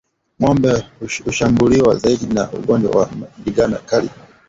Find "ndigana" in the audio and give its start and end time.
3.37-3.77